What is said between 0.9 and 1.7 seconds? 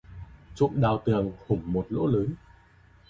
tường hủng